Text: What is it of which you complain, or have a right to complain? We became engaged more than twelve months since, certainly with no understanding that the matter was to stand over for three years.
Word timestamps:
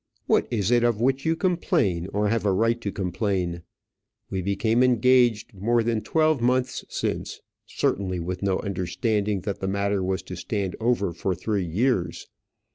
What 0.25 0.47
is 0.49 0.71
it 0.71 0.83
of 0.83 0.99
which 0.99 1.27
you 1.27 1.35
complain, 1.35 2.07
or 2.11 2.27
have 2.29 2.43
a 2.43 2.51
right 2.51 2.81
to 2.81 2.91
complain? 2.91 3.61
We 4.31 4.41
became 4.41 4.81
engaged 4.81 5.53
more 5.53 5.83
than 5.83 6.01
twelve 6.01 6.41
months 6.41 6.83
since, 6.89 7.39
certainly 7.67 8.19
with 8.19 8.41
no 8.41 8.57
understanding 8.61 9.41
that 9.41 9.59
the 9.59 9.67
matter 9.67 10.03
was 10.03 10.23
to 10.23 10.35
stand 10.35 10.75
over 10.79 11.13
for 11.13 11.35
three 11.35 11.67
years. 11.67 12.25